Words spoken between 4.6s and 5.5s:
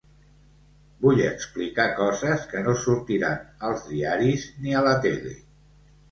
ni a la tele.